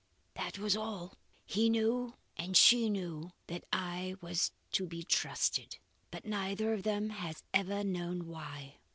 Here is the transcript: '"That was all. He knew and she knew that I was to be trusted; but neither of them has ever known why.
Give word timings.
'"That 0.41 0.57
was 0.57 0.75
all. 0.75 1.13
He 1.45 1.69
knew 1.69 2.15
and 2.35 2.57
she 2.57 2.89
knew 2.89 3.33
that 3.45 3.65
I 3.71 4.15
was 4.19 4.49
to 4.71 4.87
be 4.87 5.03
trusted; 5.03 5.77
but 6.09 6.25
neither 6.25 6.73
of 6.73 6.81
them 6.81 7.11
has 7.11 7.43
ever 7.53 7.83
known 7.83 8.25
why. 8.25 8.77